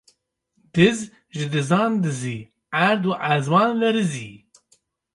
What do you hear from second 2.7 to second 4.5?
erd û ezman lerizî